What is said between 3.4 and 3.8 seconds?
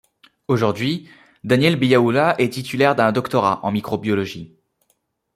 en